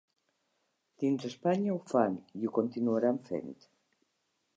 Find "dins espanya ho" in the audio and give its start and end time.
1.03-1.77